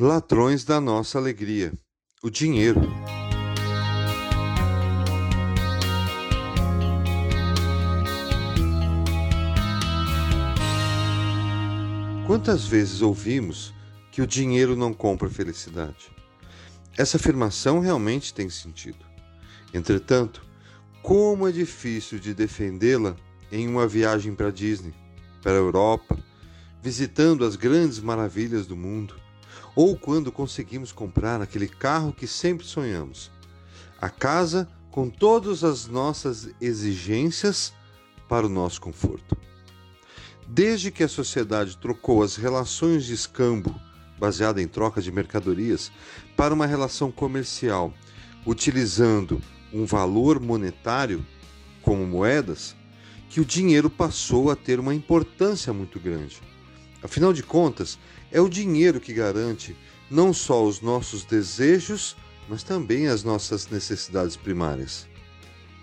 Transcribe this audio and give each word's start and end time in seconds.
Ladrões 0.00 0.64
da 0.64 0.80
nossa 0.80 1.18
alegria, 1.18 1.70
o 2.22 2.30
dinheiro. 2.30 2.80
Quantas 12.26 12.64
vezes 12.64 13.02
ouvimos 13.02 13.74
que 14.10 14.22
o 14.22 14.26
dinheiro 14.26 14.74
não 14.74 14.94
compra 14.94 15.28
felicidade? 15.28 16.10
Essa 16.96 17.18
afirmação 17.18 17.78
realmente 17.78 18.32
tem 18.32 18.48
sentido. 18.48 19.04
Entretanto, 19.74 20.42
como 21.02 21.46
é 21.46 21.52
difícil 21.52 22.18
de 22.18 22.32
defendê-la 22.32 23.14
em 23.52 23.68
uma 23.68 23.86
viagem 23.86 24.34
para 24.34 24.50
Disney, 24.50 24.94
para 25.42 25.52
a 25.52 25.56
Europa, 25.56 26.18
visitando 26.80 27.44
as 27.44 27.56
grandes 27.56 28.00
maravilhas 28.00 28.66
do 28.66 28.74
mundo, 28.74 29.20
ou 29.74 29.96
quando 29.96 30.32
conseguimos 30.32 30.92
comprar 30.92 31.40
aquele 31.40 31.68
carro 31.68 32.12
que 32.12 32.26
sempre 32.26 32.66
sonhamos, 32.66 33.30
a 34.00 34.08
casa 34.08 34.68
com 34.90 35.08
todas 35.08 35.64
as 35.64 35.86
nossas 35.86 36.50
exigências 36.60 37.72
para 38.28 38.46
o 38.46 38.50
nosso 38.50 38.80
conforto. 38.80 39.36
Desde 40.46 40.90
que 40.90 41.02
a 41.02 41.08
sociedade 41.08 41.78
trocou 41.78 42.22
as 42.22 42.36
relações 42.36 43.04
de 43.04 43.14
escambo, 43.14 43.74
baseada 44.18 44.60
em 44.60 44.68
troca 44.68 45.00
de 45.00 45.10
mercadorias, 45.10 45.90
para 46.36 46.52
uma 46.52 46.66
relação 46.66 47.10
comercial, 47.10 47.92
utilizando 48.46 49.40
um 49.72 49.86
valor 49.86 50.38
monetário 50.38 51.24
como 51.80 52.06
moedas, 52.06 52.76
que 53.30 53.40
o 53.40 53.44
dinheiro 53.44 53.88
passou 53.88 54.50
a 54.50 54.56
ter 54.56 54.78
uma 54.78 54.94
importância 54.94 55.72
muito 55.72 55.98
grande. 55.98 56.40
Afinal 57.02 57.32
de 57.32 57.42
contas, 57.42 57.98
é 58.30 58.40
o 58.40 58.48
dinheiro 58.48 59.00
que 59.00 59.12
garante 59.12 59.76
não 60.10 60.32
só 60.32 60.64
os 60.64 60.80
nossos 60.80 61.24
desejos, 61.24 62.16
mas 62.48 62.62
também 62.62 63.08
as 63.08 63.24
nossas 63.24 63.68
necessidades 63.68 64.36
primárias. 64.36 65.08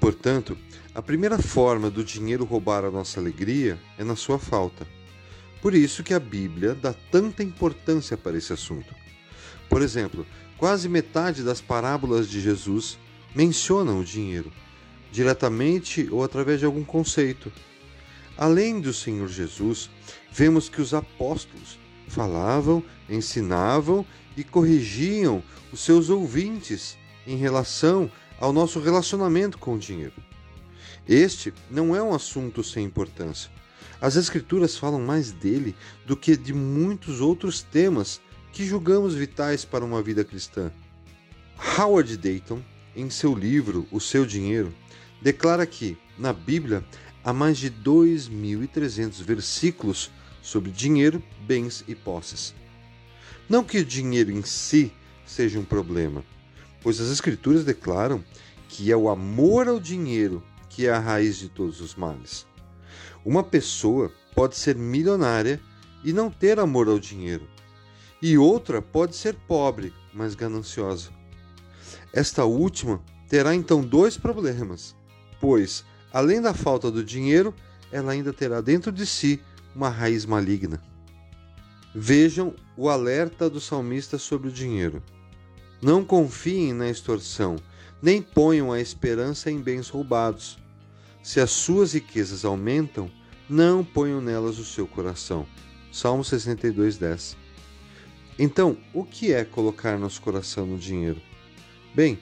Portanto, 0.00 0.56
a 0.94 1.00
primeira 1.00 1.38
forma 1.38 1.90
do 1.90 2.04
dinheiro 2.04 2.44
roubar 2.44 2.84
a 2.84 2.90
nossa 2.90 3.20
alegria 3.20 3.78
é 3.98 4.04
na 4.04 4.16
sua 4.16 4.38
falta. 4.38 4.86
Por 5.62 5.74
isso 5.74 6.02
que 6.02 6.14
a 6.14 6.20
Bíblia 6.20 6.74
dá 6.74 6.94
tanta 7.10 7.42
importância 7.42 8.16
para 8.16 8.36
esse 8.36 8.52
assunto. 8.52 8.94
Por 9.68 9.82
exemplo, 9.82 10.26
quase 10.56 10.88
metade 10.88 11.42
das 11.42 11.60
parábolas 11.60 12.28
de 12.28 12.40
Jesus 12.40 12.98
mencionam 13.34 14.00
o 14.00 14.04
dinheiro, 14.04 14.52
diretamente 15.10 16.08
ou 16.10 16.22
através 16.22 16.60
de 16.60 16.66
algum 16.66 16.84
conceito. 16.84 17.52
Além 18.36 18.80
do 18.80 18.92
Senhor 18.92 19.28
Jesus, 19.28 19.90
vemos 20.30 20.68
que 20.68 20.80
os 20.80 20.92
apóstolos 20.92 21.78
falavam, 22.08 22.82
ensinavam 23.08 24.04
e 24.36 24.44
corrigiam 24.44 25.42
os 25.72 25.80
seus 25.80 26.10
ouvintes 26.10 26.96
em 27.26 27.36
relação 27.36 28.10
ao 28.38 28.52
nosso 28.52 28.78
relacionamento 28.78 29.58
com 29.58 29.74
o 29.74 29.78
dinheiro. 29.78 30.14
Este 31.08 31.52
não 31.70 31.96
é 31.96 32.02
um 32.02 32.14
assunto 32.14 32.62
sem 32.62 32.84
importância. 32.84 33.50
As 34.00 34.16
Escrituras 34.16 34.76
falam 34.76 35.00
mais 35.00 35.32
dele 35.32 35.74
do 36.04 36.16
que 36.16 36.36
de 36.36 36.52
muitos 36.52 37.20
outros 37.20 37.62
temas 37.62 38.20
que 38.52 38.66
julgamos 38.66 39.14
vitais 39.14 39.64
para 39.64 39.84
uma 39.84 40.02
vida 40.02 40.24
cristã. 40.24 40.70
Howard 41.78 42.16
Dayton, 42.16 42.60
em 42.94 43.08
seu 43.08 43.34
livro 43.34 43.86
O 43.90 44.00
Seu 44.00 44.26
Dinheiro, 44.26 44.74
declara 45.22 45.66
que, 45.66 45.96
na 46.18 46.32
Bíblia, 46.32 46.84
há 47.26 47.32
mais 47.32 47.58
de 47.58 47.68
2.300 47.68 49.20
versículos 49.20 50.12
sobre 50.40 50.70
dinheiro, 50.70 51.20
bens 51.40 51.82
e 51.88 51.92
posses. 51.92 52.54
Não 53.48 53.64
que 53.64 53.78
o 53.78 53.84
dinheiro 53.84 54.30
em 54.30 54.42
si 54.42 54.92
seja 55.26 55.58
um 55.58 55.64
problema, 55.64 56.24
pois 56.80 57.00
as 57.00 57.10
Escrituras 57.10 57.64
declaram 57.64 58.22
que 58.68 58.92
é 58.92 58.96
o 58.96 59.08
amor 59.08 59.66
ao 59.66 59.80
dinheiro 59.80 60.40
que 60.68 60.86
é 60.86 60.92
a 60.92 61.00
raiz 61.00 61.38
de 61.38 61.48
todos 61.48 61.80
os 61.80 61.96
males. 61.96 62.46
Uma 63.24 63.42
pessoa 63.42 64.12
pode 64.32 64.56
ser 64.56 64.76
milionária 64.76 65.60
e 66.04 66.12
não 66.12 66.30
ter 66.30 66.60
amor 66.60 66.86
ao 66.86 67.00
dinheiro, 67.00 67.48
e 68.22 68.38
outra 68.38 68.80
pode 68.80 69.16
ser 69.16 69.34
pobre, 69.48 69.92
mas 70.14 70.36
gananciosa. 70.36 71.10
Esta 72.12 72.44
última 72.44 73.02
terá 73.28 73.52
então 73.52 73.82
dois 73.82 74.16
problemas, 74.16 74.94
pois, 75.40 75.84
além 76.12 76.40
da 76.40 76.54
falta 76.54 76.90
do 76.90 77.04
dinheiro, 77.04 77.54
ela 77.90 78.12
ainda 78.12 78.32
terá 78.32 78.60
dentro 78.60 78.90
de 78.90 79.06
si 79.06 79.40
uma 79.74 79.88
raiz 79.88 80.24
maligna. 80.24 80.82
Vejam 81.94 82.54
o 82.76 82.88
alerta 82.88 83.48
do 83.48 83.60
salmista 83.60 84.18
sobre 84.18 84.48
o 84.48 84.52
dinheiro. 84.52 85.02
Não 85.80 86.04
confiem 86.04 86.72
na 86.72 86.88
extorsão, 86.88 87.56
nem 88.02 88.20
ponham 88.20 88.72
a 88.72 88.80
esperança 88.80 89.50
em 89.50 89.60
bens 89.60 89.88
roubados. 89.88 90.58
Se 91.22 91.40
as 91.40 91.50
suas 91.50 91.94
riquezas 91.94 92.44
aumentam, 92.44 93.10
não 93.48 93.84
ponham 93.84 94.20
nelas 94.20 94.58
o 94.58 94.64
seu 94.64 94.86
coração. 94.86 95.46
Salmo 95.92 96.24
62, 96.24 96.98
10. 96.98 97.36
Então, 98.38 98.76
o 98.92 99.04
que 99.04 99.32
é 99.32 99.44
colocar 99.44 99.98
nosso 99.98 100.20
coração 100.20 100.66
no 100.66 100.78
dinheiro? 100.78 101.20
Bem, 101.94 102.18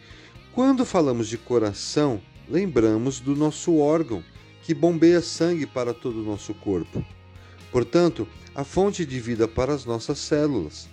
quando 0.52 0.84
falamos 0.84 1.26
de 1.26 1.36
coração, 1.36 2.22
lembramos 2.48 3.20
do 3.20 3.34
nosso 3.34 3.76
órgão 3.78 4.22
que 4.62 4.74
bombeia 4.74 5.20
sangue 5.20 5.66
para 5.66 5.92
todo 5.92 6.20
o 6.20 6.24
nosso 6.24 6.54
corpo 6.54 7.04
portanto, 7.74 8.28
a 8.54 8.62
fonte 8.62 9.04
de 9.04 9.18
vida 9.18 9.48
para 9.48 9.74
as 9.74 9.84
nossas 9.84 10.20
células. 10.20 10.88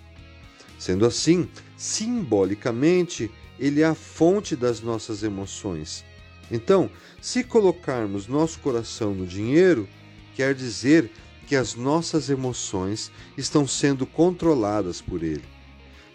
Sendo 0.76 1.06
assim, 1.06 1.48
simbolicamente, 1.76 3.30
ele 3.56 3.82
é 3.82 3.84
a 3.84 3.94
fonte 3.94 4.56
das 4.56 4.80
nossas 4.80 5.22
emoções. 5.22 6.04
Então, 6.50 6.90
se 7.20 7.44
colocarmos 7.44 8.26
nosso 8.26 8.58
coração 8.58 9.14
no 9.14 9.24
dinheiro, 9.24 9.88
quer 10.34 10.56
dizer 10.56 11.08
que 11.46 11.54
as 11.54 11.76
nossas 11.76 12.28
emoções 12.28 13.12
estão 13.38 13.64
sendo 13.64 14.04
controladas 14.04 15.00
por 15.00 15.22
ele. 15.22 15.44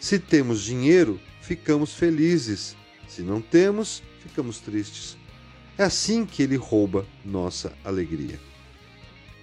Se 0.01 0.19
temos 0.19 0.61
dinheiro, 0.61 1.17
ficamos 1.41 1.93
felizes. 1.93 2.75
Se 3.07 3.21
não 3.21 3.39
temos, 3.39 4.03
ficamos 4.19 4.59
tristes. 4.59 5.16
É 5.77 5.83
assim 5.83 6.25
que 6.25 6.41
ele 6.41 6.55
rouba 6.55 7.05
nossa 7.23 7.73
alegria. 7.83 8.39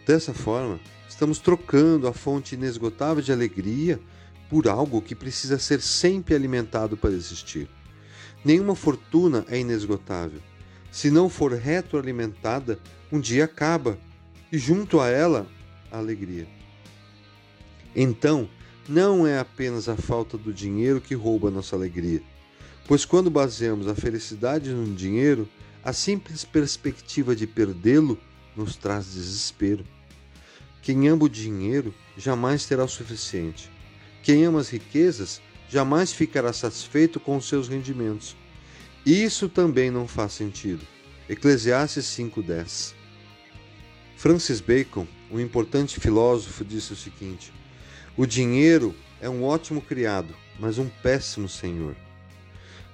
Dessa 0.06 0.34
forma, 0.34 0.80
Estamos 1.14 1.38
trocando 1.38 2.08
a 2.08 2.12
fonte 2.12 2.56
inesgotável 2.56 3.22
de 3.22 3.30
alegria 3.30 4.00
por 4.50 4.66
algo 4.66 5.00
que 5.00 5.14
precisa 5.14 5.60
ser 5.60 5.80
sempre 5.80 6.34
alimentado 6.34 6.96
para 6.96 7.12
existir. 7.12 7.68
Nenhuma 8.44 8.74
fortuna 8.74 9.46
é 9.48 9.60
inesgotável. 9.60 10.40
Se 10.90 11.12
não 11.12 11.28
for 11.28 11.52
retroalimentada, 11.52 12.80
um 13.12 13.20
dia 13.20 13.44
acaba 13.44 13.96
e 14.50 14.58
junto 14.58 14.98
a 14.98 15.08
ela 15.08 15.46
a 15.88 15.98
alegria. 15.98 16.48
Então, 17.94 18.48
não 18.88 19.24
é 19.24 19.38
apenas 19.38 19.88
a 19.88 19.94
falta 19.94 20.36
do 20.36 20.52
dinheiro 20.52 21.00
que 21.00 21.14
rouba 21.14 21.48
nossa 21.48 21.76
alegria, 21.76 22.22
pois 22.88 23.04
quando 23.04 23.30
baseamos 23.30 23.86
a 23.86 23.94
felicidade 23.94 24.70
no 24.70 24.92
dinheiro, 24.96 25.48
a 25.84 25.92
simples 25.92 26.46
perspectiva 26.46 27.36
de 27.36 27.46
perdê-lo 27.46 28.18
nos 28.56 28.74
traz 28.74 29.12
desespero. 29.12 29.84
Quem 30.80 31.08
ama 31.08 31.24
o 31.24 31.28
dinheiro 31.28 31.94
jamais 32.16 32.64
terá 32.64 32.84
o 32.84 32.88
suficiente. 32.88 33.70
Quem 34.22 34.46
ama 34.46 34.60
as 34.60 34.70
riquezas 34.70 35.42
jamais 35.68 36.10
ficará 36.10 36.54
satisfeito 36.54 37.20
com 37.20 37.36
os 37.36 37.46
seus 37.46 37.68
rendimentos. 37.68 38.34
Isso 39.04 39.46
também 39.46 39.90
não 39.90 40.08
faz 40.08 40.32
sentido. 40.32 40.86
Eclesiastes 41.28 42.06
5:10. 42.06 42.94
Francis 44.16 44.62
Bacon, 44.62 45.06
um 45.30 45.38
importante 45.38 46.00
filósofo, 46.00 46.64
disse 46.64 46.94
o 46.94 46.96
seguinte: 46.96 47.52
O 48.16 48.24
dinheiro 48.24 48.94
é 49.20 49.28
um 49.28 49.44
ótimo 49.44 49.82
criado, 49.82 50.34
mas 50.58 50.78
um 50.78 50.88
péssimo 51.02 51.48
senhor. 51.48 51.94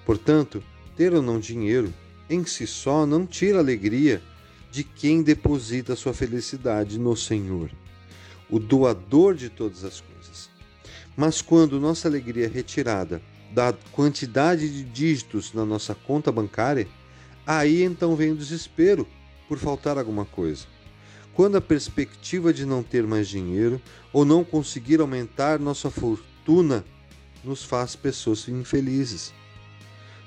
Portanto, 0.05 0.61
ter 0.97 1.15
ou 1.15 1.23
não 1.23 1.39
dinheiro 1.39 1.95
em 2.31 2.45
si 2.45 2.67
só 2.67 3.05
não 3.05 3.27
tira 3.27 3.59
alegria 3.59 4.23
de 4.71 4.85
quem 4.85 5.21
deposita 5.21 5.97
sua 5.97 6.15
felicidade 6.15 6.99
no 6.99 7.17
Senhor, 7.17 7.71
o 8.49 8.61
doador 8.61 9.35
de 9.35 9.51
todas 9.51 9.85
as 9.85 10.01
coisas. 10.01 10.49
Mas 11.17 11.43
quando 11.43 11.81
nossa 11.81 12.07
alegria 12.07 12.47
é 12.47 12.49
retirada 12.49 13.21
da 13.53 13.75
quantidade 13.91 14.69
de 14.69 14.85
dígitos 14.85 15.53
na 15.53 15.65
nossa 15.65 15.93
conta 15.93 16.31
bancária, 16.31 16.87
aí 17.45 17.83
então 17.83 18.15
vem 18.15 18.31
o 18.31 18.37
desespero 18.37 19.07
por 19.49 19.59
faltar 19.59 19.99
alguma 19.99 20.25
coisa. 20.25 20.67
Quando 21.35 21.57
a 21.57 21.61
perspectiva 21.61 22.53
de 22.53 22.65
não 22.65 22.83
ter 22.83 23.05
mais 23.07 23.29
dinheiro 23.29 23.83
ou 24.13 24.25
não 24.25 24.45
conseguir 24.45 25.01
aumentar 25.01 25.59
nossa 25.59 25.91
fortuna 25.91 26.85
nos 27.43 27.65
faz 27.65 27.97
pessoas 27.97 28.47
infelizes. 28.49 29.33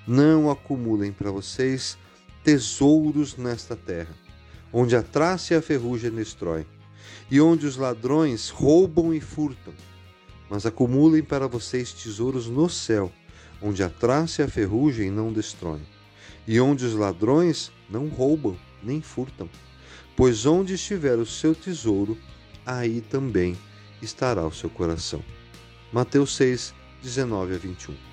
Não 0.08 0.50
acumulem 0.50 1.12
para 1.12 1.32
vocês 1.32 1.98
tesouros 2.44 3.38
nesta 3.38 3.76
terra 3.76 4.24
onde 4.74 4.96
a 4.96 5.04
traça 5.04 5.54
e 5.54 5.58
a 5.58 5.62
ferrugem 5.62 6.10
destrói, 6.10 6.66
e 7.30 7.40
onde 7.40 7.68
os 7.68 7.78
ladrões 7.78 8.50
roubam 8.50 9.14
e 9.14 9.22
furtam. 9.22 9.74
mas 10.50 10.68
acumulem 10.68 11.24
para 11.24 11.48
vocês 11.48 11.94
tesouros 11.94 12.48
no 12.48 12.70
céu, 12.70 13.12
onde 13.60 13.82
a 13.82 13.90
traça 13.90 14.42
e 14.42 14.46
a 14.46 14.48
ferrugem 14.48 15.10
não 15.10 15.34
destroem, 15.34 15.82
e 16.48 16.60
onde 16.60 16.86
os 16.86 16.94
ladrões 16.94 17.72
não 17.90 18.08
roubam 18.08 18.56
nem 18.84 19.02
furtam. 19.02 19.50
Pois 20.16 20.46
onde 20.46 20.76
estiver 20.76 21.18
o 21.18 21.26
seu 21.26 21.56
tesouro, 21.56 22.18
aí 22.64 23.02
também 23.02 23.58
estará 24.00 24.46
o 24.46 24.54
seu 24.54 24.70
coração. 24.70 25.24
Mateus 25.92 26.36
6, 26.36 26.72
19 27.02 27.56
a 27.56 27.58
21. 27.58 28.13